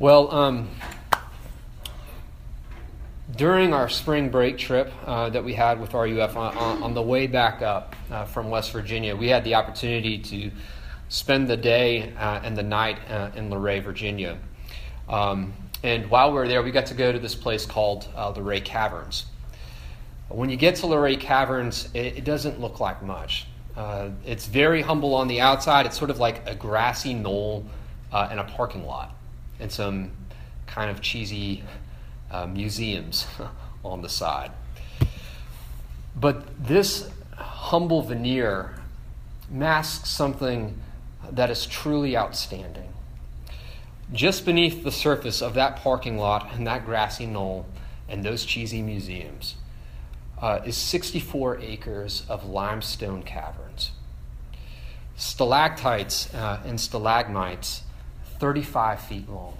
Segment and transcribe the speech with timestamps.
[0.00, 0.70] Well, um,
[3.36, 7.26] during our spring break trip uh, that we had with RUF on, on, the way
[7.26, 10.50] back up uh, from West Virginia, we had the opportunity to
[11.10, 14.38] spend the day uh, and the night uh, in Luray, Virginia.
[15.06, 15.52] Um,
[15.82, 18.62] and while we were there, we got to go to this place called uh, Luray
[18.62, 19.26] Caverns.
[20.30, 23.44] When you get to Luray Caverns, it, it doesn't look like much.
[23.76, 25.84] Uh, it's very humble on the outside.
[25.84, 27.66] It's sort of like a grassy knoll
[28.10, 29.14] and a parking lot
[29.60, 30.12] and some
[30.66, 31.62] kind of cheesy
[32.30, 33.26] uh, museums
[33.84, 34.50] on the side.
[36.16, 38.74] But this humble veneer
[39.50, 40.78] masks something
[41.30, 42.92] that is truly outstanding.
[44.12, 47.66] Just beneath the surface of that parking lot and that grassy knoll
[48.08, 49.54] and those cheesy museums
[50.40, 53.92] uh, is 64 acres of limestone caverns.
[55.16, 57.82] Stalactites uh, and stalagmites
[58.40, 59.56] 35 feet long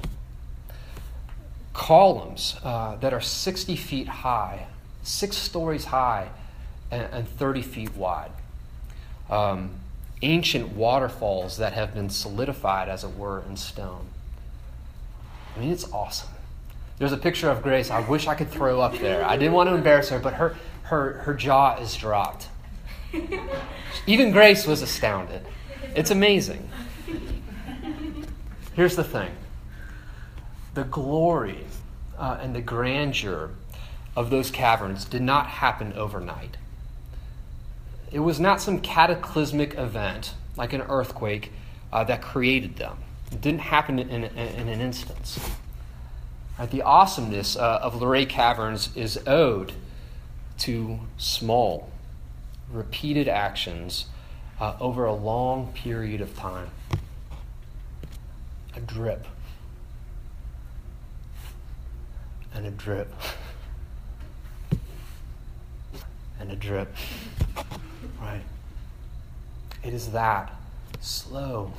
[1.72, 4.66] columns uh, that are 60 feet high,
[5.02, 6.28] six stories high,
[6.90, 8.30] and, and 30 feet wide.
[9.30, 9.70] Um,
[10.22, 14.06] ancient waterfalls that have been solidified, as it were, in stone.
[15.56, 16.28] I mean, it's awesome.
[16.98, 17.90] There's a picture of Grace.
[17.90, 19.24] I wish I could throw up there.
[19.24, 22.48] I didn't want to embarrass her, but her, her, her jaw is dropped.
[24.06, 25.46] Even Grace was astounded.
[25.94, 26.68] It's amazing.
[28.74, 29.32] Here's the thing
[30.74, 31.64] the glory
[32.18, 33.50] uh, and the grandeur
[34.14, 36.56] of those caverns did not happen overnight.
[38.12, 41.52] It was not some cataclysmic event like an earthquake
[41.92, 42.98] uh, that created them.
[43.32, 45.38] It didn't happen in, in, in an instance.
[46.58, 49.72] Right, the awesomeness uh, of Luray Caverns is owed
[50.58, 51.90] to small,
[52.70, 54.06] repeated actions
[54.60, 56.70] uh, over a long period of time.
[58.76, 59.26] A drip
[62.54, 63.12] and a drip
[66.38, 66.94] and a drip.
[68.20, 68.42] Right?
[69.82, 70.54] It is that
[71.00, 71.72] slow,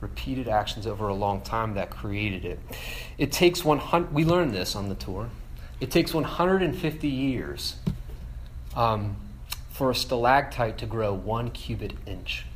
[0.00, 2.60] repeated actions over a long time that created it.
[3.18, 5.30] It takes 100, we learned this on the tour.
[5.80, 7.76] It takes 150 years
[8.74, 9.16] um,
[9.70, 12.46] for a stalactite to grow one cubit inch.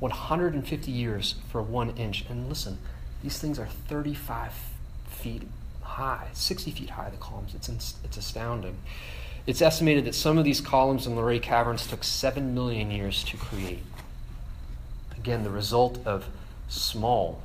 [0.00, 2.24] 150 years for one inch.
[2.28, 2.78] And listen,
[3.22, 4.52] these things are 35
[5.08, 5.42] feet
[5.82, 7.54] high, 60 feet high, the columns.
[7.54, 7.68] It's,
[8.04, 8.78] it's astounding.
[9.46, 13.36] It's estimated that some of these columns in Luray Caverns took 7 million years to
[13.36, 13.82] create.
[15.16, 16.26] Again, the result of
[16.68, 17.42] small,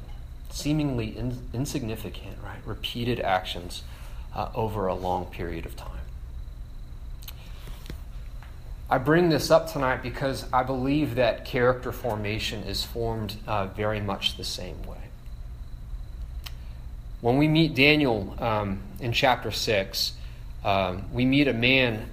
[0.49, 3.83] seemingly in, insignificant, right, repeated actions
[4.33, 5.94] uh, over a long period of time.
[8.87, 13.99] I bring this up tonight because I believe that character formation is formed uh, very
[13.99, 14.97] much the same way.
[17.19, 20.13] When we meet Daniel um, in chapter 6,
[20.63, 22.05] um, we meet a man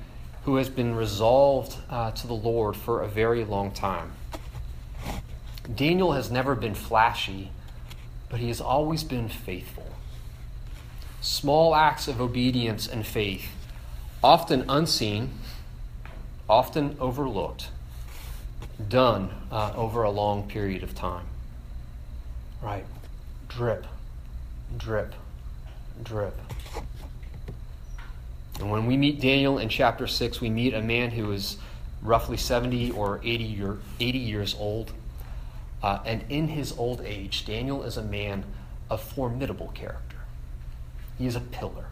[0.45, 4.13] who has been resolved uh, to the Lord for a very long time.
[5.75, 7.51] Daniel has never been flashy,
[8.31, 9.87] but he has always been faithful.
[11.21, 13.51] Small acts of obedience and faith,
[14.25, 15.31] often unseen,
[16.53, 17.69] often overlooked,
[18.89, 21.27] done uh, over a long period of time.
[22.63, 22.85] Right?
[23.49, 23.87] Drip
[24.77, 25.15] drip,
[26.03, 26.39] drip.
[28.59, 31.57] And when we meet Daniel in chapter 6, we meet a man who is
[32.03, 34.93] roughly 70 or 80, year, 80 years old.
[35.83, 38.45] Uh, and in his old age, Daniel is a man
[38.89, 40.19] of formidable character.
[41.19, 41.87] He is a pillar,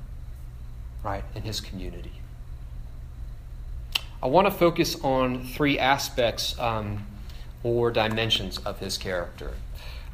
[1.02, 2.19] right, in his community.
[4.22, 7.06] I want to focus on three aspects um,
[7.62, 9.52] or dimensions of his character.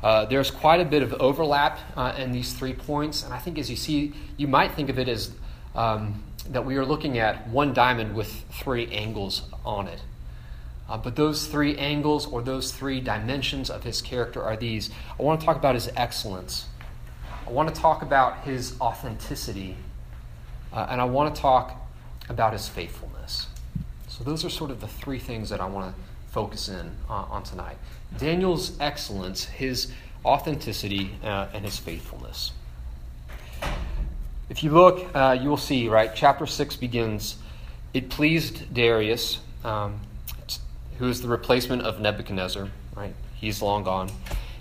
[0.00, 3.58] Uh, there's quite a bit of overlap uh, in these three points, and I think
[3.58, 5.32] as you see, you might think of it as
[5.74, 10.00] um, that we are looking at one diamond with three angles on it.
[10.88, 14.90] Uh, but those three angles or those three dimensions of his character are these.
[15.18, 16.66] I want to talk about his excellence.
[17.44, 19.76] I want to talk about his authenticity.
[20.72, 21.74] Uh, and I want to talk
[22.28, 23.48] about his faithfulness.
[24.16, 26.02] So, those are sort of the three things that I want to
[26.32, 27.76] focus in uh, on tonight.
[28.16, 29.92] Daniel's excellence, his
[30.24, 32.52] authenticity, uh, and his faithfulness.
[34.48, 36.12] If you look, uh, you will see, right?
[36.14, 37.36] Chapter 6 begins
[37.92, 40.00] It pleased Darius, um,
[40.98, 43.14] who is the replacement of Nebuchadnezzar, right?
[43.34, 44.10] He's long gone.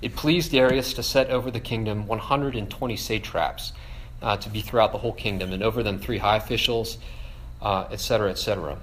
[0.02, 3.72] It pleased Darius to set over the kingdom 120 satraps
[4.22, 6.98] uh, to be throughout the whole kingdom, and over them three high officials,
[7.64, 8.78] etc., uh, etc.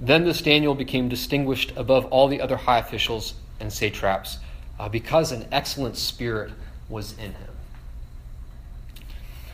[0.00, 4.38] Then this Daniel became distinguished above all the other high officials and satraps
[4.78, 6.52] uh, because an excellent spirit
[6.88, 7.50] was in him.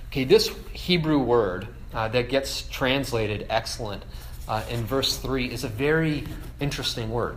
[0.09, 4.05] Okay, this Hebrew word uh, that gets translated excellent
[4.49, 6.25] uh, in verse 3 is a very
[6.61, 7.37] interesting word.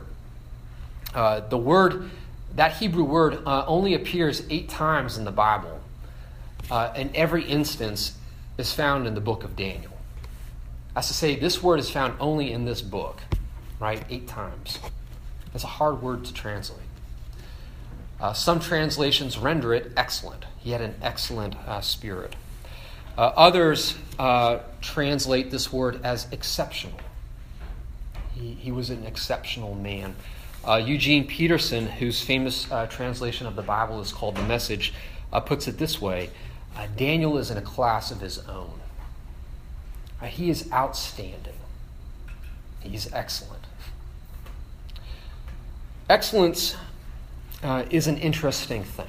[1.13, 2.11] Uh, the word,
[2.55, 5.79] that Hebrew word, uh, only appears eight times in the Bible,
[6.69, 8.13] uh, and every instance
[8.59, 9.91] is found in the book of Daniel.
[10.99, 13.21] As to say, this word is found only in this book,
[13.79, 14.03] right?
[14.09, 14.79] Eight times.
[15.53, 16.89] That's a hard word to translate.
[18.19, 20.43] Uh, some translations render it excellent.
[20.57, 22.35] He had an excellent uh, spirit.
[23.17, 26.99] Uh, others uh, translate this word as exceptional.
[28.33, 30.17] He, he was an exceptional man.
[30.67, 34.93] Uh, Eugene Peterson, whose famous uh, translation of the Bible is called The Message,
[35.45, 36.29] puts it this way
[36.97, 38.81] Daniel is in a class of his own.
[40.27, 41.53] He is outstanding,
[42.81, 43.63] he's excellent.
[46.09, 46.75] Excellence
[47.63, 49.05] uh, is an interesting thing.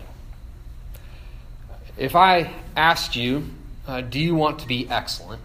[1.96, 3.44] If I asked you,
[3.86, 5.42] uh, do you want to be excellent?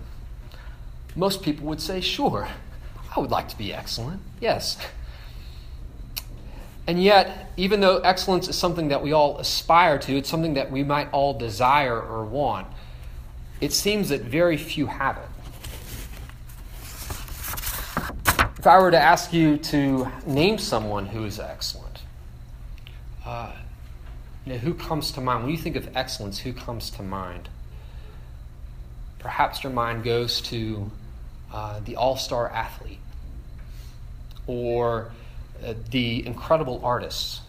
[1.16, 2.48] Most people would say, sure,
[3.16, 4.22] I would like to be excellent.
[4.42, 4.78] Yes.
[6.88, 10.72] And yet, even though excellence is something that we all aspire to, it's something that
[10.72, 12.68] we might all desire or want,
[13.62, 15.24] it seems that very few have it.
[18.66, 22.00] If I were to ask you to name someone who is excellent,
[23.24, 23.52] uh,
[24.44, 25.44] you know, who comes to mind?
[25.44, 27.48] When you think of excellence, who comes to mind?
[29.20, 30.90] Perhaps your mind goes to
[31.54, 32.98] uh, the all star athlete
[34.48, 35.12] or
[35.64, 37.42] uh, the incredible artists,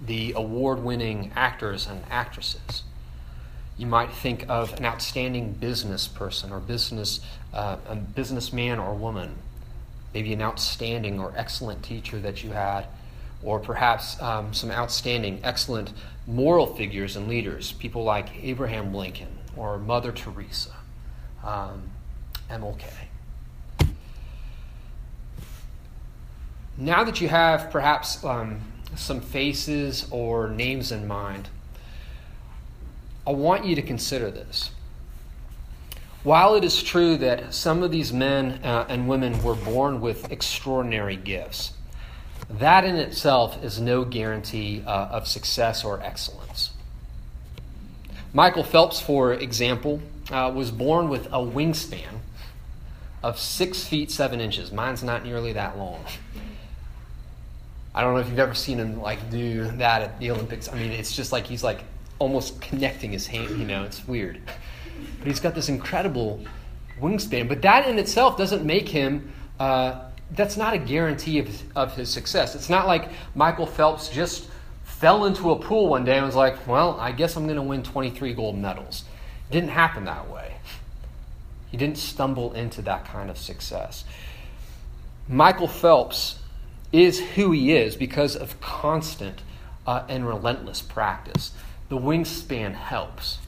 [0.00, 2.84] the award winning actors and actresses.
[3.78, 7.20] You might think of an outstanding business person or business,
[7.54, 9.36] uh, a businessman or woman,
[10.12, 12.86] maybe an outstanding or excellent teacher that you had,
[13.42, 15.92] or perhaps um, some outstanding, excellent
[16.26, 20.74] moral figures and leaders, people like Abraham Lincoln or Mother Teresa,
[21.44, 21.82] um,
[22.50, 22.82] MLK.
[26.76, 28.60] Now that you have perhaps um,
[28.96, 31.48] some faces or names in mind,
[33.28, 34.70] I want you to consider this.
[36.22, 40.32] While it is true that some of these men uh, and women were born with
[40.32, 41.74] extraordinary gifts,
[42.48, 46.70] that in itself is no guarantee uh, of success or excellence.
[48.32, 50.00] Michael Phelps, for example,
[50.30, 52.20] uh, was born with a wingspan
[53.22, 54.72] of six feet seven inches.
[54.72, 56.02] Mine's not nearly that long.
[57.94, 60.70] I don't know if you've ever seen him like do that at the Olympics.
[60.70, 61.80] I mean, it's just like he's like
[62.18, 63.58] almost connecting his hand.
[63.58, 64.40] You know, it's weird.
[65.18, 66.44] But he's got this incredible
[67.00, 67.48] wingspan.
[67.48, 69.32] But that in itself doesn't make him.
[69.58, 72.54] Uh, that's not a guarantee of, of his success.
[72.54, 74.48] It's not like Michael Phelps just
[74.84, 77.62] fell into a pool one day and was like, well, I guess I'm going to
[77.62, 79.04] win 23 gold medals.
[79.48, 80.56] It didn't happen that way.
[81.70, 84.04] He didn't stumble into that kind of success.
[85.28, 86.38] Michael Phelps
[86.92, 89.42] is who he is because of constant
[89.86, 91.52] uh, and relentless practice
[91.88, 93.38] the wingspan helps.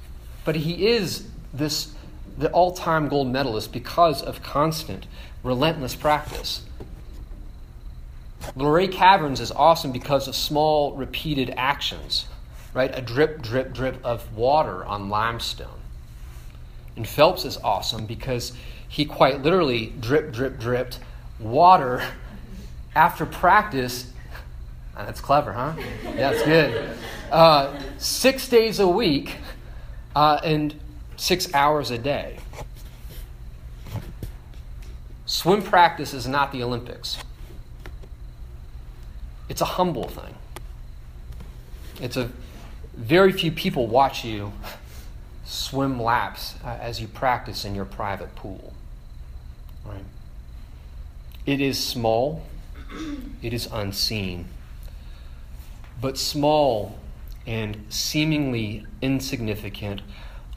[0.45, 1.95] But he is this
[2.39, 5.07] the all-time gold medalist because of constant,
[5.43, 6.63] relentless practice.
[8.57, 12.27] Luray Caverns is awesome because of small, repeated actions,
[12.73, 12.97] right?
[12.97, 15.81] A drip, drip, drip of water on limestone.
[16.97, 18.53] And Phelps is awesome because
[18.89, 20.99] he quite literally drip, drip, dripped
[21.39, 22.03] water
[22.95, 24.13] after practice.
[24.97, 25.75] That's clever, huh?
[26.05, 26.97] Yeah, it's good
[27.31, 29.37] uh, six days a week
[30.15, 30.75] uh, and
[31.17, 32.39] six hours a day.
[35.27, 37.19] Swim practice is not the Olympics.
[39.49, 40.35] It's a humble thing.
[42.01, 42.31] It's a
[42.97, 44.53] very few people watch you
[45.45, 48.73] swim laps uh, as you practice in your private pool.
[49.85, 50.05] Right?
[51.47, 52.43] It is small,
[53.43, 54.47] it is unseen.
[56.01, 56.99] But small
[57.47, 60.03] and seemingly insignificant,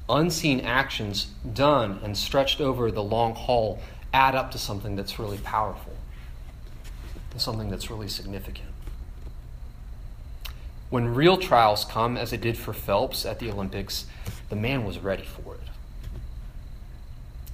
[0.10, 3.80] unseen actions done and stretched over the long haul
[4.14, 5.94] add up to something that's really powerful,
[7.36, 8.70] something that's really significant.
[10.90, 14.06] When real trials come, as it did for Phelps at the Olympics,
[14.50, 15.62] the man was ready for it.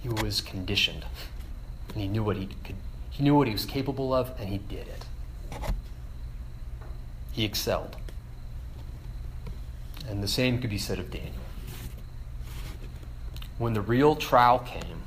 [0.01, 1.05] He was conditioned,
[1.93, 2.75] and he knew what he could.
[3.09, 5.05] He knew what he was capable of, and he did it.
[7.39, 7.95] He excelled.
[10.09, 11.31] And the same could be said of Daniel.
[13.57, 15.03] When the real trial came,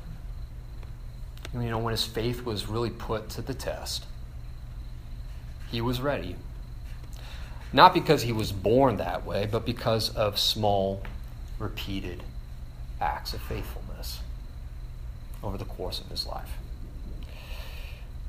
[1.53, 4.07] you know, when his faith was really put to the test,
[5.69, 6.35] he was ready.
[7.71, 11.03] Not because he was born that way, but because of small,
[11.59, 12.23] repeated
[12.99, 14.21] acts of faithfulness
[15.43, 16.49] over the course of his life.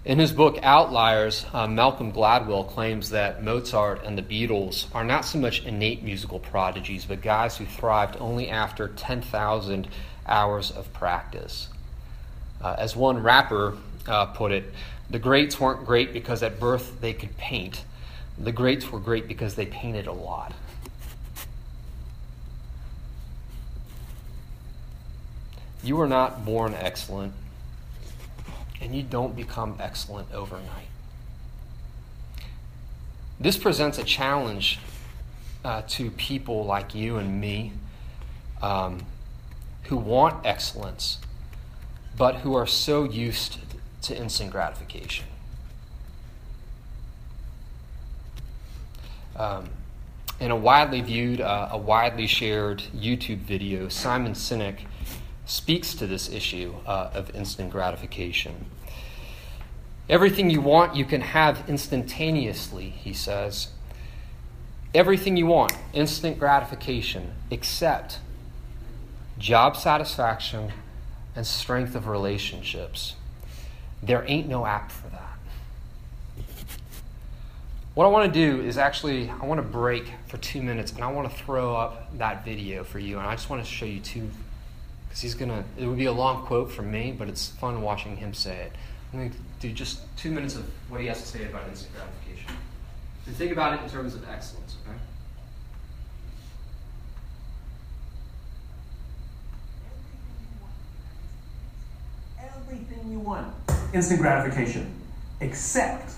[0.05, 5.25] In his book Outliers, uh, Malcolm Gladwell claims that Mozart and the Beatles are not
[5.25, 9.89] so much innate musical prodigies, but guys who thrived only after 10,000
[10.27, 11.69] hours of practice.
[12.61, 14.65] Uh, as one rapper uh, put it,
[15.09, 17.83] the greats weren't great because at birth they could paint.
[18.39, 20.53] The greats were great because they painted a lot.
[25.83, 27.33] You are not born excellent
[28.81, 30.89] and you don't become excellent overnight.
[33.39, 34.79] This presents a challenge
[35.65, 37.73] uh, to people like you and me
[38.63, 39.05] um,
[39.85, 41.19] who want excellence,
[42.17, 43.59] but who are so used
[44.03, 45.27] to instant gratification.
[49.37, 49.69] Um,
[50.39, 54.81] in a widely viewed, uh, a widely shared YouTube video, Simon Sinek
[55.47, 58.67] speaks to this issue uh, of instant gratification.
[60.09, 63.69] Everything you want, you can have instantaneously, he says.
[64.95, 68.19] Everything you want, instant gratification, except
[69.39, 70.73] job satisfaction
[71.35, 73.17] and strength of relationships.
[74.03, 75.21] There ain't no app for that.
[77.95, 81.03] What I want to do is actually, I want to break for two minutes and
[81.03, 83.19] I want to throw up that video for you.
[83.19, 84.29] And I just want to show you two
[85.15, 85.63] because he's gonna.
[85.79, 88.73] It would be a long quote from me, but it's fun watching him say it.
[89.13, 91.95] I'm going to do just two minutes of what he has to say about instant
[91.95, 92.57] gratification.
[93.25, 94.99] And think about it in terms of excellence, okay?
[102.41, 103.55] Everything you want.
[103.93, 104.93] Instant gratification.
[105.41, 106.11] Except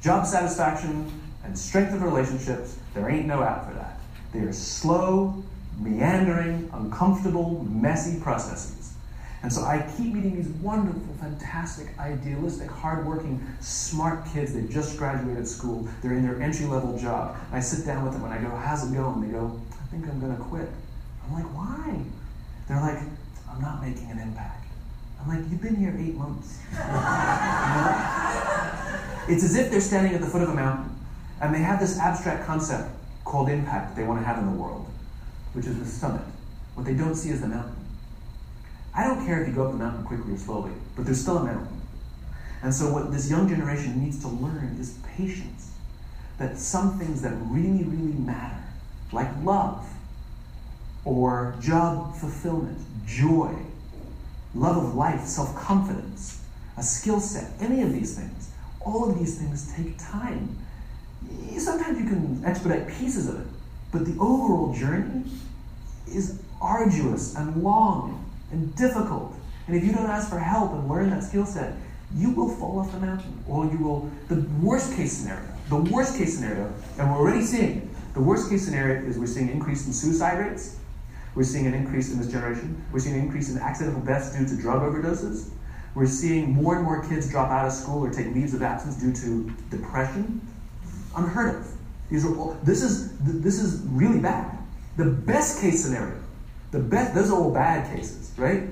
[0.00, 1.12] job satisfaction
[1.44, 3.98] and strength of relationships, there ain't no app for that.
[4.32, 5.44] They are slow,
[5.78, 8.94] meandering, uncomfortable, messy processes.
[9.42, 14.54] And so I keep meeting these wonderful, fantastic, idealistic, hardworking, smart kids.
[14.54, 15.86] They just graduated school.
[16.02, 17.36] They're in their entry level job.
[17.52, 19.20] I sit down with them and I go, How's it going?
[19.20, 20.68] They go, I think I'm going to quit.
[21.26, 22.00] I'm like, Why?
[22.68, 23.00] They're like,
[23.50, 24.64] I'm not making an impact.
[25.20, 26.60] I'm like, You've been here eight months.
[29.28, 30.96] it's as if they're standing at the foot of a mountain
[31.42, 32.88] and they have this abstract concept
[33.26, 34.86] called impact that they want to have in the world
[35.54, 36.22] which is the summit.
[36.74, 37.76] What they don't see is the mountain.
[38.94, 41.38] I don't care if you go up the mountain quickly or slowly, but there's still
[41.38, 41.80] a mountain.
[42.62, 45.72] And so, what this young generation needs to learn is patience.
[46.38, 48.62] That some things that really, really matter,
[49.12, 49.86] like love,
[51.04, 53.54] or job fulfillment, joy,
[54.54, 56.42] love of life, self confidence,
[56.76, 60.56] a skill set, any of these things, all of these things take time.
[61.58, 63.46] Sometimes you can expedite pieces of it,
[63.94, 65.22] but the overall journey
[66.08, 69.32] is arduous and long and difficult.
[69.68, 71.74] And if you don't ask for help and learn that skill set,
[72.12, 73.42] you will fall off the mountain.
[73.48, 77.78] Or you will, the worst case scenario, the worst case scenario, and we're already seeing
[77.78, 80.76] it, the worst case scenario is we're seeing an increase in suicide rates.
[81.36, 82.82] We're seeing an increase in this generation.
[82.92, 85.50] We're seeing an increase in accidental deaths due to drug overdoses.
[85.94, 88.96] We're seeing more and more kids drop out of school or take leaves of absence
[88.96, 90.40] due to depression.
[91.16, 91.73] Unheard of.
[92.14, 94.56] These are this is this is really bad.
[94.96, 96.16] The best case scenario,
[96.70, 98.68] the best, those are all bad cases, right?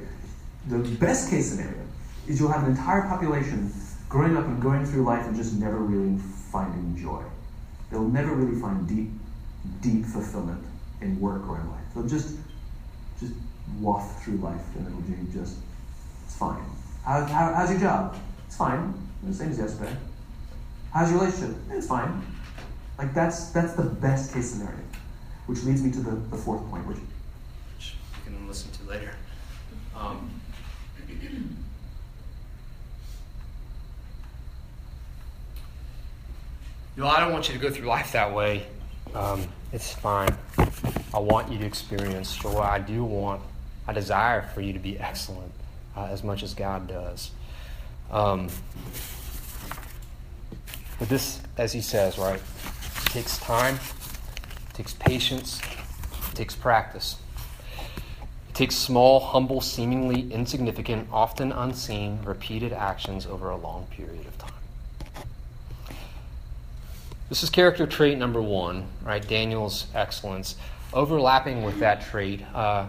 [0.69, 1.83] The best case scenario
[2.29, 3.73] is you'll have an entire population
[4.09, 6.17] growing up and going through life and just never really
[6.53, 7.21] finding joy.
[7.91, 9.11] They'll never really find deep,
[9.81, 10.63] deep fulfillment
[11.01, 11.83] in work or in life.
[11.97, 12.37] They'll just,
[13.19, 13.33] just
[13.81, 15.57] waft through life and it'll be just,
[16.25, 16.63] it's fine.
[17.05, 18.17] How, how, how's your job?
[18.47, 18.95] It's fine.
[19.25, 19.97] The same as yesterday.
[20.93, 21.57] How's your relationship?
[21.73, 22.23] It's fine.
[22.99, 24.79] Like that's that's the best case scenario.
[25.47, 26.99] Which leads me to the, the fourth point, which,
[27.77, 29.13] which you can listen to later.
[29.97, 30.31] Um,
[36.97, 38.67] you know, I don't want you to go through life that way.
[39.15, 40.35] Um, it's fine.
[41.15, 42.59] I want you to experience joy.
[42.59, 43.43] I do want,
[43.87, 45.53] I desire for you to be excellent
[45.97, 47.31] uh, as much as God does.
[48.11, 48.49] Um,
[50.99, 52.41] but this, as he says, right,
[53.13, 55.61] takes time, it takes patience,
[56.31, 57.17] it takes practice.
[58.49, 64.39] It takes small, humble, seemingly insignificant, often unseen, repeated actions over a long period of
[64.39, 64.53] time.
[67.29, 69.27] This is character trait number one, right?
[69.27, 70.57] Daniel's excellence.
[70.95, 72.87] Overlapping with that trait uh,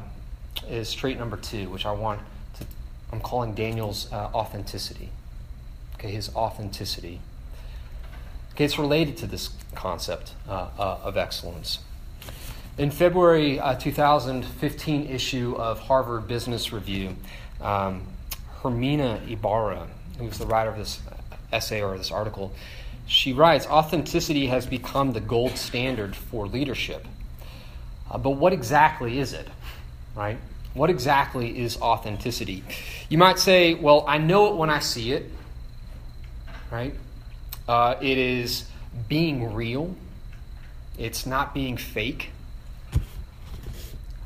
[0.70, 2.22] is trait number two, which I want
[2.60, 2.66] to,
[3.12, 5.10] I'm calling Daniel's uh, authenticity.
[5.96, 7.20] Okay, his authenticity.
[8.54, 11.80] Okay, it's related to this concept uh, uh, of excellence.
[12.78, 17.16] In February uh, 2015 issue of Harvard Business Review,
[17.62, 18.04] um,
[18.62, 19.88] Herminia Ibarra,
[20.20, 21.02] who's the writer of this
[21.52, 22.54] essay or this article,
[23.08, 27.08] she writes Authenticity has become the gold standard for leadership.
[28.10, 29.48] Uh, but what exactly is it?
[30.16, 30.38] Right?
[30.76, 32.64] What exactly is authenticity?
[33.10, 35.32] You might say, well, I know it when I see it.
[36.72, 36.94] Right?
[37.68, 38.66] Uh, it is
[39.08, 39.96] being real,
[40.98, 42.32] it's not being fake.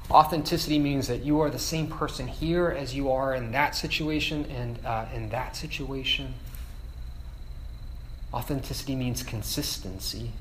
[0.09, 4.45] Authenticity means that you are the same person here as you are in that situation
[4.45, 6.33] and uh, in that situation.
[8.33, 10.31] Authenticity means consistency.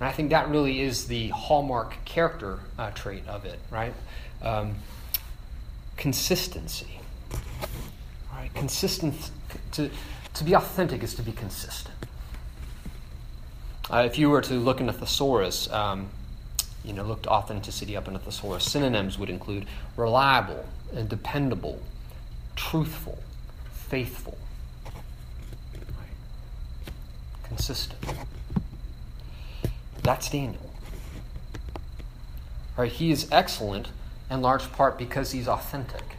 [0.00, 3.94] And I think that really is the hallmark character uh, trait of it, right?
[4.42, 4.76] Um,
[5.96, 7.00] consistency.
[8.32, 8.52] Right?
[8.54, 9.30] Consistent
[9.72, 9.90] to,
[10.34, 11.94] to be authentic is to be consistent.
[13.90, 16.08] Uh, if you were to look in a thesaurus, um,
[16.84, 21.80] you know, looked authenticity up in a thesaurus, synonyms would include reliable and dependable,
[22.56, 23.18] truthful,
[23.72, 24.38] faithful,
[27.44, 28.00] consistent.
[30.02, 30.70] That's Daniel.
[32.76, 32.90] Right?
[32.90, 33.88] He is excellent
[34.30, 36.16] in large part because he's authentic,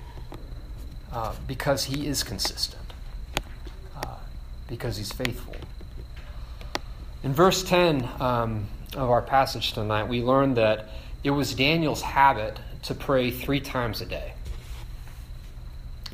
[1.12, 2.85] uh, because he is consistent,
[4.67, 5.55] because he's faithful.
[7.24, 10.89] In verse 10 um, of our passage tonight, we learn that
[11.24, 14.34] it was Daniel's habit to pray three times a day.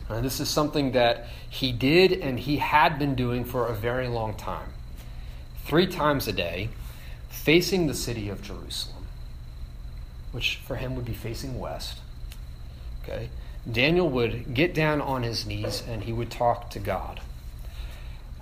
[0.10, 4.08] And this is something that he did and he had been doing for a very
[4.08, 4.70] long time
[5.65, 6.70] three times a day,
[7.29, 9.05] facing the city of Jerusalem,
[10.31, 12.00] which for him would be facing west.
[13.03, 13.29] Okay?
[13.70, 17.22] Daniel would get down on his knees and he would talk to God.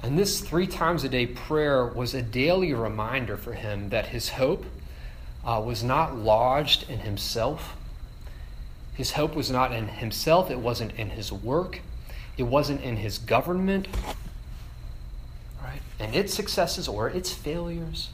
[0.01, 4.29] And this three times a day prayer was a daily reminder for him that his
[4.29, 4.65] hope
[5.43, 7.75] uh, was not lodged in himself.
[8.93, 11.81] His hope was not in himself, it wasn't in his work,
[12.37, 13.87] it wasn't in his government,
[15.63, 15.81] right?
[15.99, 18.09] and its successes or its failures,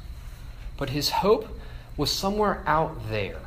[0.77, 1.47] but his hope
[1.97, 3.39] was somewhere out there,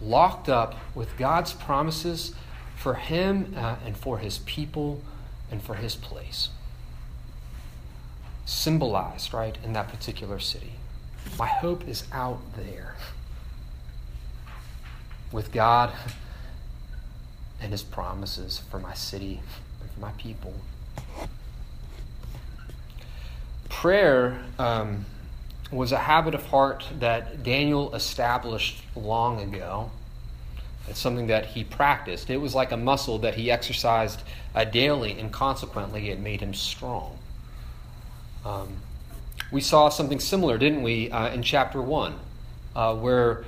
[0.00, 2.34] locked up with God's promises
[2.76, 5.00] for him uh, and for his people
[5.50, 6.48] and for his place.
[8.46, 10.72] Symbolized, right, in that particular city.
[11.38, 12.96] My hope is out there
[15.32, 15.92] with God
[17.60, 19.40] and his promises for my city
[19.80, 20.54] and for my people
[23.80, 25.06] prayer um,
[25.72, 29.90] was a habit of heart that Daniel established long ago.
[30.88, 32.30] It's something that he practiced.
[32.30, 34.22] It was like a muscle that he exercised
[34.54, 37.18] uh, daily, and consequently, it made him strong.
[38.44, 38.76] Um,
[39.52, 42.14] we saw something similar, didn't we, uh, in chapter 1,
[42.74, 43.44] uh, where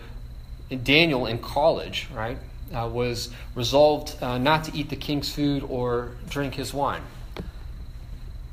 [0.82, 2.38] Daniel in college, right,
[2.74, 7.02] uh, was resolved uh, not to eat the king's food or drink his wine.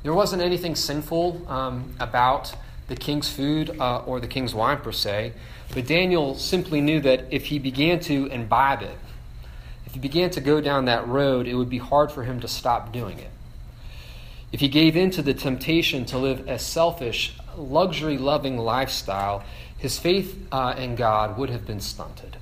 [0.02, 2.54] There wasn't anything sinful um, about
[2.90, 5.32] the king's food uh, or the king's wine per se,
[5.72, 8.98] but Daniel simply knew that if he began to imbibe it,
[9.86, 12.48] if he began to go down that road, it would be hard for him to
[12.48, 13.30] stop doing it.
[14.52, 19.44] If he gave in to the temptation to live a selfish, luxury loving lifestyle,
[19.78, 22.36] his faith uh, in God would have been stunted.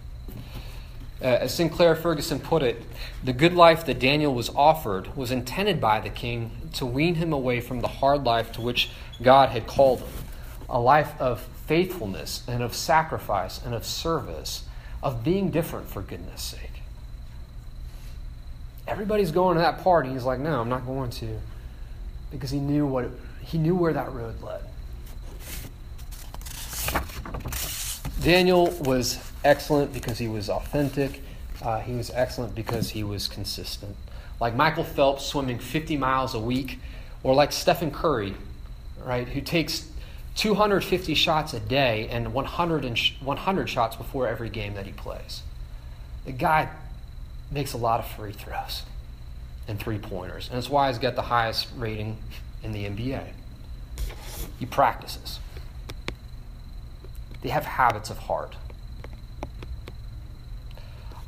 [1.21, 2.83] Uh, as Sinclair Ferguson put it,
[3.23, 7.33] the good life that Daniel was offered was intended by the king to wean him
[7.35, 8.89] away from the hard life to which
[9.21, 10.09] God had called him
[10.69, 14.65] a life of faithfulness and of sacrifice and of service,
[15.03, 16.83] of being different for goodness sake.
[18.87, 20.11] Everybody's going to that party.
[20.11, 21.39] He's like, no, I'm not going to.
[22.31, 23.11] Because he knew what it,
[23.43, 24.63] he knew where that road led.
[28.23, 31.23] Daniel was excellent because he was authentic.
[31.63, 33.97] Uh, he was excellent because he was consistent.
[34.41, 36.79] Like Michael Phelps swimming 50 miles a week,
[37.23, 38.35] or like Stephen Curry,
[39.05, 39.91] right, who takes
[40.38, 44.92] 250 shots a day and 100, and sh- 100 shots before every game that he
[44.92, 45.42] plays.
[46.27, 46.68] The guy
[47.51, 48.83] makes a lot of free throws
[49.66, 52.18] and three pointers, and that's why he's got the highest rating
[52.62, 53.24] in the NBA.
[54.61, 55.40] He practices.
[57.42, 58.55] They have habits of heart.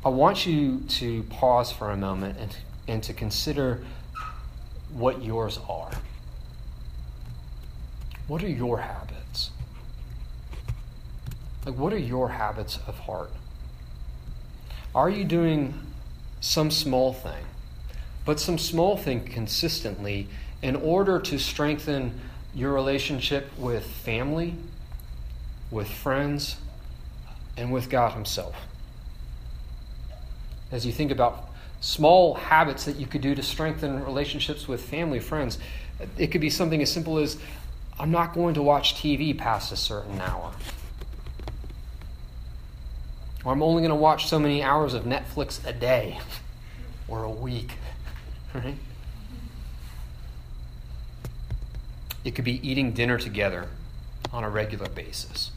[0.05, 2.55] I want you to pause for a moment and,
[2.87, 3.83] and to consider
[4.93, 5.91] what yours are.
[8.31, 9.49] What are your habits?
[11.65, 13.29] Like, what are your habits of heart?
[14.95, 15.73] Are you doing
[16.39, 17.43] some small thing,
[18.23, 20.29] but some small thing consistently
[20.61, 22.21] in order to strengthen
[22.55, 24.55] your relationship with family,
[25.69, 26.55] with friends,
[27.57, 28.55] and with God Himself.
[30.71, 31.49] As you think about
[31.81, 35.57] small habits that you could do to strengthen relationships with family, friends,
[36.17, 37.37] it could be something as simple as
[38.01, 40.51] I'm not going to watch TV past a certain hour.
[43.45, 46.19] Or I'm only going to watch so many hours of Netflix a day
[47.07, 47.73] or a week.
[48.53, 48.75] Right?
[52.25, 53.69] It could be eating dinner together
[54.33, 55.51] on a regular basis.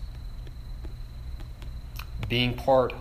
[2.28, 2.92] Being part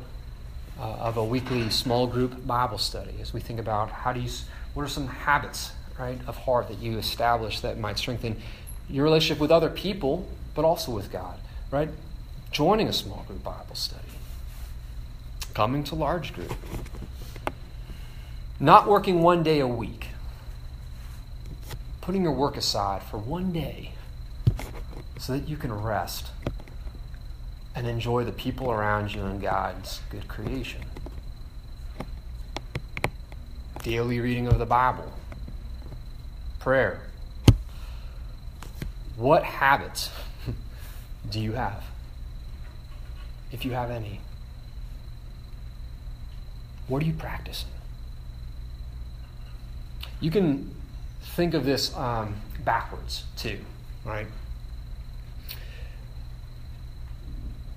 [0.80, 4.32] uh, of a weekly small group Bible study as we think about how do you,
[4.74, 8.42] what are some habits, right, of heart that you establish that might strengthen
[8.90, 11.38] your relationship with other people, but also with God,
[11.72, 11.90] right?
[12.52, 14.02] Joining a small group Bible study,
[15.54, 16.54] coming to large group,
[18.60, 20.08] not working one day a week
[22.04, 23.94] putting your work aside for one day
[25.18, 26.28] so that you can rest
[27.74, 30.82] and enjoy the people around you and God's good creation.
[33.84, 35.14] Daily reading of the Bible,
[36.60, 37.04] prayer.
[39.16, 40.10] What habits
[41.30, 41.84] do you have?
[43.52, 44.20] If you have any,
[46.88, 47.70] what are you practicing?
[50.20, 50.74] You can
[51.22, 53.60] think of this um, backwards, too,
[54.06, 54.28] right?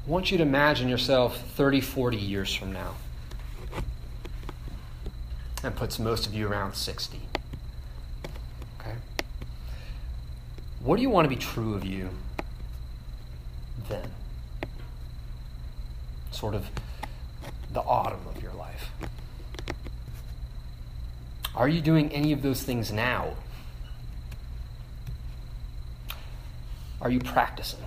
[0.06, 2.94] I want you to imagine yourself 30, 40 years from now.
[5.62, 7.20] That puts most of you around 60.
[8.80, 8.92] Okay?
[10.86, 12.10] What do you want to be true of you
[13.88, 14.08] then?
[16.30, 16.70] Sort of
[17.72, 18.88] the autumn of your life.
[21.56, 23.34] Are you doing any of those things now?
[27.00, 27.84] Are you practicing?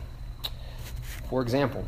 [1.29, 1.85] For example,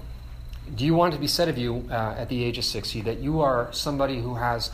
[0.73, 3.19] do you want to be said of you uh, at the age of 60 that
[3.19, 4.71] you are somebody who has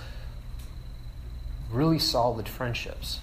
[1.72, 3.22] really solid friendships?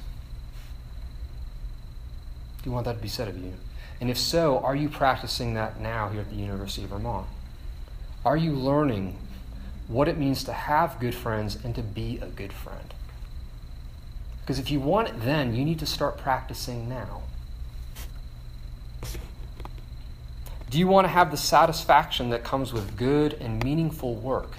[2.65, 3.53] Do you want that to be said of you?
[4.01, 7.27] And if so, are you practicing that now here at the University of Vermont?
[8.25, 9.19] Are you learning
[9.87, 12.95] what it means to have good friends and to be a good friend?
[14.41, 17.21] Because if you want it then, you need to start practicing now.
[20.71, 24.53] Do you want to have the satisfaction that comes with good and meaningful work?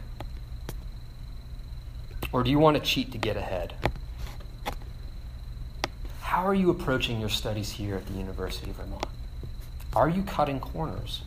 [2.32, 3.74] Or do you want to cheat to get ahead?
[6.36, 9.06] How are you approaching your studies here at the University of Vermont?
[9.96, 11.22] Are you cutting corners?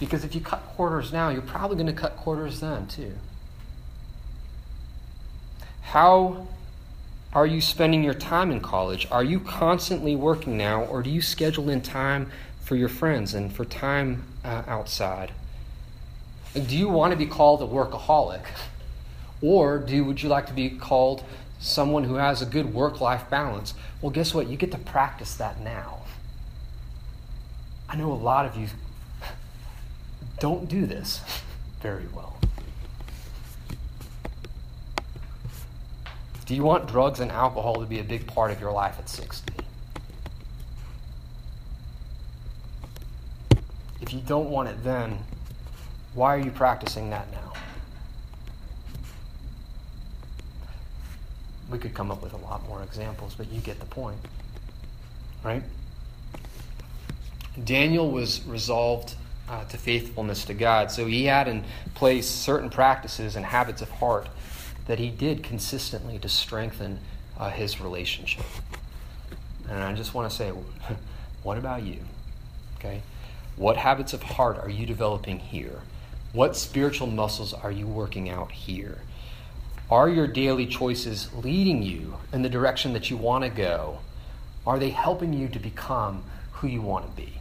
[0.00, 3.12] Because if you cut corners now, you're probably going to cut corners then, too.
[5.82, 6.46] How
[7.34, 9.06] are you spending your time in college?
[9.10, 12.30] Are you constantly working now, or do you schedule in time
[12.62, 15.32] for your friends and for time uh, outside?
[16.54, 18.46] Do you want to be called a workaholic?
[19.42, 21.24] Or do would you like to be called
[21.62, 23.72] someone who has a good work-life balance?
[24.00, 24.48] Well, guess what?
[24.48, 26.00] You get to practice that now.
[27.88, 28.68] I know a lot of you
[30.40, 31.20] don't do this
[31.80, 32.36] very well.
[36.46, 39.08] Do you want drugs and alcohol to be a big part of your life at
[39.08, 39.52] 60?
[44.00, 45.20] If you don't want it then,
[46.14, 47.41] why are you practicing that now?
[51.72, 54.18] We could come up with a lot more examples, but you get the point.
[55.42, 55.62] Right?
[57.64, 59.14] Daniel was resolved
[59.48, 63.90] uh, to faithfulness to God, so he had in place certain practices and habits of
[63.90, 64.28] heart
[64.86, 66.98] that he did consistently to strengthen
[67.38, 68.44] uh, his relationship.
[69.68, 70.50] And I just want to say,
[71.42, 71.98] what about you?
[72.78, 73.02] Okay?
[73.56, 75.80] What habits of heart are you developing here?
[76.32, 78.98] What spiritual muscles are you working out here?
[79.92, 83.98] Are your daily choices leading you in the direction that you want to go?
[84.66, 87.34] Are they helping you to become who you want to be?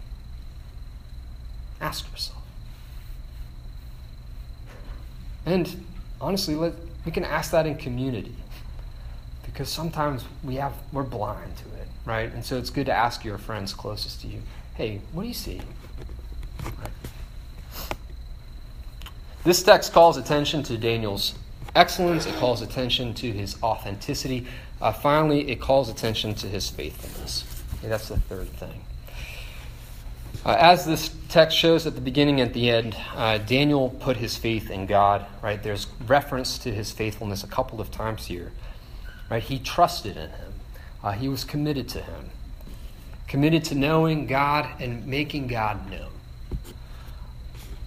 [1.80, 2.44] Ask yourself.
[5.46, 5.86] And
[6.20, 6.74] honestly, let,
[7.06, 8.36] we can ask that in community
[9.46, 12.34] because sometimes we have we're blind to it, right?
[12.34, 14.42] And so it's good to ask your friends closest to you,
[14.76, 15.62] "Hey, what do you see?"
[16.66, 16.92] Right.
[19.46, 21.34] This text calls attention to Daniel's
[21.76, 22.26] excellence.
[22.26, 24.48] It calls attention to his authenticity.
[24.82, 27.46] Uh, finally, it calls attention to his faithfulness.
[27.80, 28.86] Okay, that's the third thing.
[30.44, 34.18] Uh, as this text shows at the beginning and at the end, uh, Daniel put
[34.18, 35.26] his faith in God.
[35.42, 38.52] Right, there's reference to his faithfulness a couple of times here.
[39.32, 40.54] Right, he trusted in Him.
[41.02, 42.32] Uh, he was committed to Him,
[43.28, 46.12] committed to knowing God and making God known.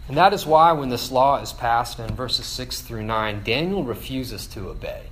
[0.08, 3.84] And that is why, when this law is passed in verses 6 through 9, Daniel
[3.84, 5.04] refuses to obey.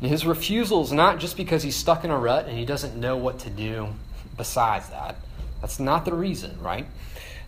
[0.00, 2.94] And his refusal is not just because he's stuck in a rut and he doesn't
[2.94, 3.88] know what to do
[4.36, 5.16] besides that.
[5.60, 6.86] That's not the reason, right?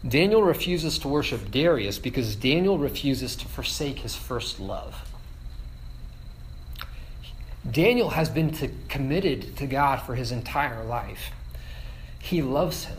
[0.07, 5.09] Daniel refuses to worship Darius because Daniel refuses to forsake his first love.
[7.69, 11.31] Daniel has been to, committed to God for his entire life.
[12.19, 12.99] He loves him.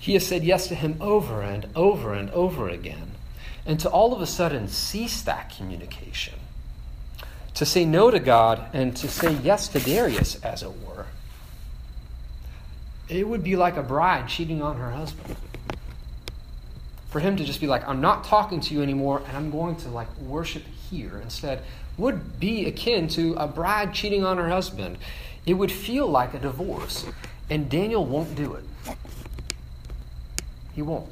[0.00, 3.12] He has said yes to him over and over and over again.
[3.66, 6.34] And to all of a sudden cease that communication,
[7.52, 11.04] to say no to God and to say yes to Darius, as it were,
[13.10, 15.36] it would be like a bride cheating on her husband.
[17.10, 19.76] For him to just be like, I'm not talking to you anymore, and I'm going
[19.76, 21.62] to like worship here instead,
[21.98, 24.96] would be akin to a bride cheating on her husband.
[25.44, 27.04] It would feel like a divorce.
[27.50, 28.64] And Daniel won't do it.
[30.80, 31.10] He won't.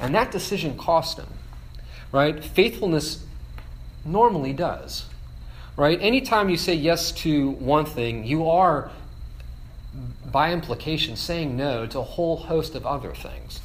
[0.00, 1.26] And that decision cost him,
[2.12, 2.42] right?
[2.42, 3.26] Faithfulness
[4.06, 5.04] normally does,
[5.76, 5.98] right?
[6.00, 8.90] Anytime you say yes to one thing, you are,
[10.24, 13.60] by implication, saying no to a whole host of other things.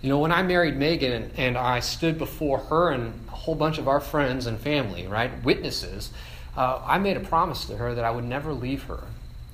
[0.00, 3.78] You know, when I married Megan and, I stood before her and a whole bunch
[3.78, 6.10] of our friends and family, right, witnesses,
[6.56, 9.04] uh, I made a promise to her that I would never leave her,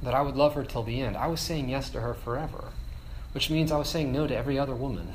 [0.03, 1.19] that I would love her till the end.
[1.19, 2.73] I was saying yes to her forever
[3.39, 5.13] which means I was saying no to every other woman,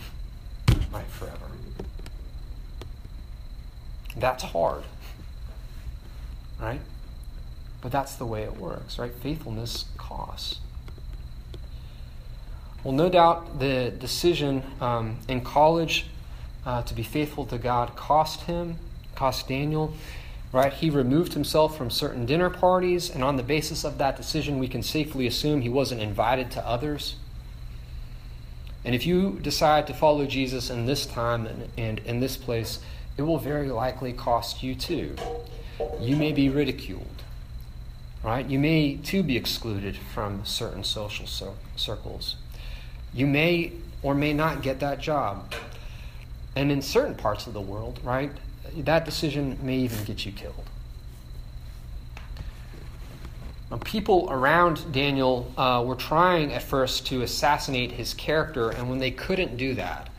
[0.94, 1.46] right, forever.
[4.16, 4.84] That's hard,
[6.58, 6.80] right?
[7.82, 9.12] But that's the way it works, right?
[9.12, 10.62] Faithfulness costs.
[12.86, 16.06] Well, no doubt the decision um, in college
[16.66, 18.78] uh, to be faithful to God cost him,
[19.16, 19.94] cost Daniel,
[20.54, 20.72] right?
[20.72, 24.70] He removed himself from certain dinner parties, and on the basis of that decision, we
[24.70, 27.18] can safely assume he wasn't invited to others.
[28.86, 32.80] And if you decide to follow Jesus in this time and, and in this place,
[33.18, 35.16] it will very likely cost you too.
[36.00, 37.24] You may be ridiculed,
[38.24, 38.46] right?
[38.46, 41.28] You may too be excluded from certain social
[41.76, 42.36] circles.
[43.14, 45.54] You may or may not get that job.
[46.56, 48.32] And in certain parts of the world, right,
[48.76, 50.66] that decision may even get you killed.
[53.78, 59.12] People around Daniel uh, were trying at first to assassinate his character, and when they
[59.12, 60.10] couldn't do that,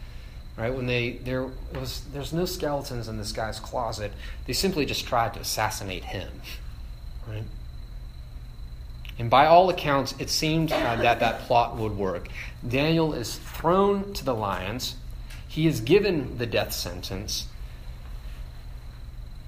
[0.57, 4.13] right, when they there was there's no skeletons in this guy's closet,
[4.47, 6.31] they simply just tried to assassinate him,
[7.29, 7.45] right.
[9.19, 12.29] And by all accounts, it seemed uh, that that plot would work.
[12.67, 14.97] Daniel is thrown to the lions.
[15.47, 17.47] He is given the death sentence.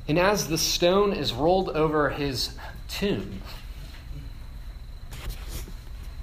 [0.07, 2.51] And as the stone is rolled over his
[2.89, 3.43] tomb,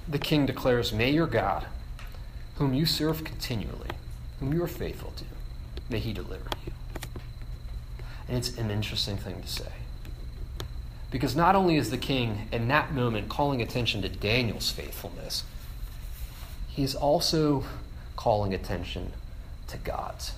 [0.08, 1.66] the king declares, May your God,
[2.56, 3.90] whom you serve continually,
[4.40, 5.24] whom you are faithful to,
[5.88, 6.72] may he deliver you.
[8.28, 9.72] And it's an interesting thing to say.
[11.10, 15.44] Because not only is the king in that moment calling attention to Daniel's faithfulness,
[16.68, 17.64] he's also
[18.16, 19.12] calling attention
[19.68, 20.32] to God's.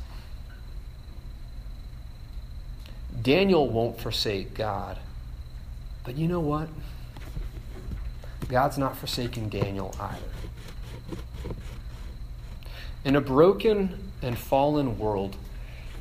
[3.22, 4.98] Daniel won't forsake God.
[6.04, 6.68] But you know what?
[8.48, 10.30] God's not forsaking Daniel either.
[13.04, 15.36] In a broken and fallen world,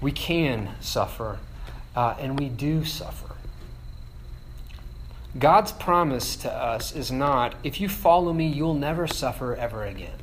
[0.02, 1.40] we can suffer,
[1.96, 3.36] uh, and we do suffer.
[5.38, 10.18] God's promise to us is not, if you follow me, you'll never suffer ever again.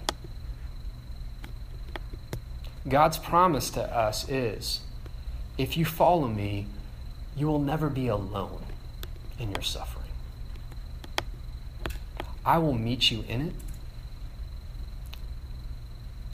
[2.88, 4.80] God's promise to us is,
[5.58, 6.66] if you follow me,
[7.36, 8.64] you will never be alone
[9.38, 10.01] in your suffering.
[12.44, 13.54] I will meet you in it,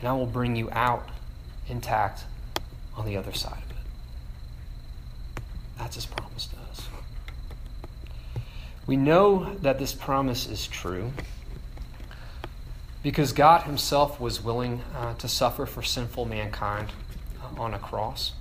[0.01, 1.09] and I will bring you out
[1.69, 2.25] intact
[2.97, 5.43] on the other side of it.
[5.77, 6.89] That's his promise to us.
[8.87, 11.13] We know that this promise is true
[13.03, 16.89] because God himself was willing uh, to suffer for sinful mankind
[17.43, 18.33] uh, on a cross.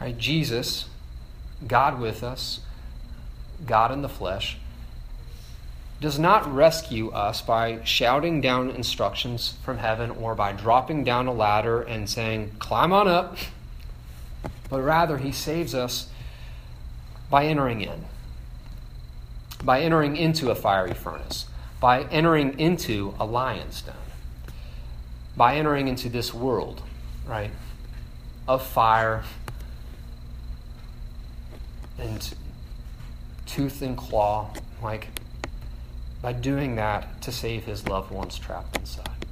[0.00, 0.16] Right?
[0.16, 0.86] Jesus,
[1.66, 2.60] God with us,
[3.66, 4.58] God in the flesh,
[6.04, 11.32] does not rescue us by shouting down instructions from heaven or by dropping down a
[11.32, 13.38] ladder and saying, climb on up,
[14.68, 16.10] but rather he saves us
[17.30, 18.04] by entering in,
[19.64, 21.46] by entering into a fiery furnace,
[21.80, 23.94] by entering into a lion's den,
[25.38, 26.82] by entering into this world,
[27.26, 27.50] right,
[28.46, 29.24] of fire
[31.98, 32.34] and
[33.46, 35.08] tooth and claw, like
[36.24, 39.26] by doing that to save his loved ones trapped inside.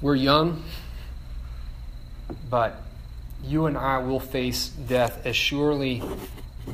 [0.00, 0.62] We're young,
[2.48, 2.80] but
[3.42, 6.04] you and I will face death as surely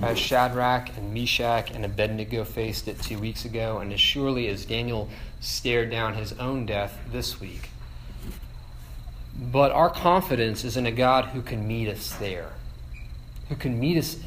[0.03, 4.67] as Shadrach and Meshach and Abednego faced it two weeks ago, and as surely as
[4.67, 5.09] Daniel
[5.41, 7.71] stared down his own death this week.
[9.35, 12.51] But our confidence is in a God who can meet us there,
[13.49, 14.19] who can meet us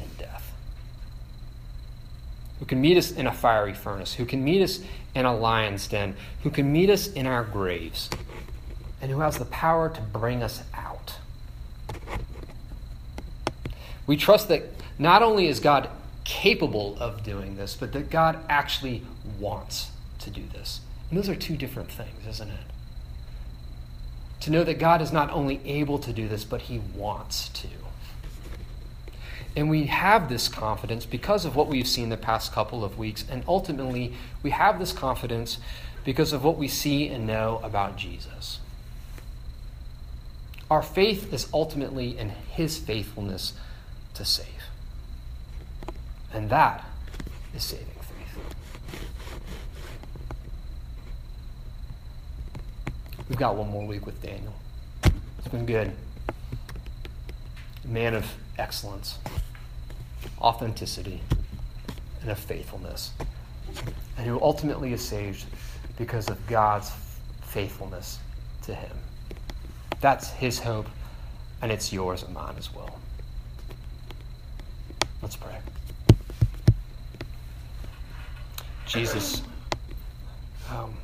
[2.58, 4.80] who can meet us in a fiery furnace, who can meet us
[5.14, 8.08] in a lion's den, who can meet us in our graves,
[9.00, 11.16] and who has the power to bring us out.
[14.06, 14.64] We trust that
[14.98, 15.88] not only is God
[16.24, 19.02] capable of doing this, but that God actually
[19.38, 19.90] wants
[20.20, 20.80] to do this.
[21.10, 22.66] And those are two different things, isn't it?
[24.40, 27.68] To know that God is not only able to do this, but He wants to.
[29.56, 33.24] And we have this confidence because of what we've seen the past couple of weeks.
[33.30, 35.58] And ultimately, we have this confidence
[36.04, 38.58] because of what we see and know about Jesus.
[40.70, 43.52] Our faith is ultimately in His faithfulness
[44.14, 44.48] to save.
[46.32, 46.84] And that
[47.54, 48.54] is saving faith.
[53.28, 54.54] We've got one more week with Daniel.
[55.38, 55.92] It's been good.
[57.84, 58.26] A man of
[58.58, 59.18] excellence,
[60.40, 61.20] authenticity,
[62.20, 63.12] and of faithfulness.
[64.16, 65.44] And who ultimately is saved
[65.96, 66.92] because of God's
[67.42, 68.18] faithfulness
[68.62, 68.96] to him.
[70.00, 70.88] That's his hope,
[71.62, 72.98] and it's yours and mine as well.
[75.22, 75.56] Let's pray.
[78.86, 79.42] Jesus,
[80.70, 80.94] um,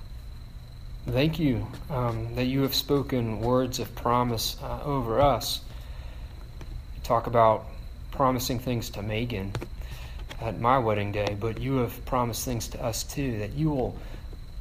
[1.09, 5.63] thank you um, that you have spoken words of promise uh, over us.
[7.11, 7.67] Talk about
[8.13, 9.53] promising things to Megan
[10.41, 13.99] at my wedding day, but you have promised things to us too that you will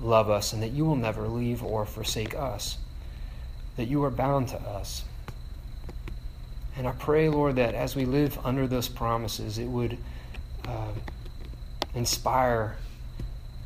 [0.01, 2.79] love us and that you will never leave or forsake us,
[3.77, 5.03] that you are bound to us.
[6.75, 9.99] And I pray, Lord, that as we live under those promises, it would
[10.67, 10.93] uh,
[11.93, 12.77] inspire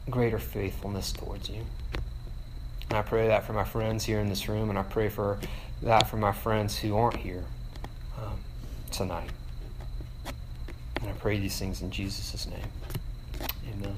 [0.10, 1.62] greater faithfulness towards you.
[2.90, 5.40] And I pray that for my friends here in this room, and I pray for
[5.84, 7.46] that for my friends who aren't here
[8.22, 8.40] um,
[8.94, 9.30] tonight.
[11.02, 13.50] And I pray these things in Jesus' name.
[13.74, 13.96] Amen.